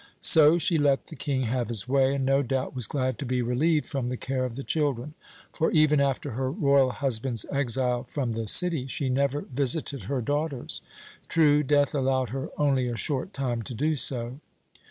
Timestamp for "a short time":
12.87-13.61